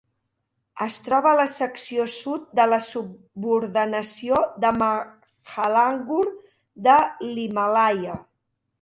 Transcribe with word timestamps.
Es 0.85 0.95
troba 1.07 1.29
a 1.33 1.37
la 1.39 1.45
secció 1.55 2.05
sud 2.13 2.47
de 2.61 2.65
la 2.71 2.81
subordenació 2.87 4.43
de 4.67 4.75
Mahalangur 4.81 6.27
de 6.91 7.01
l'Himàlaia. 7.31 8.23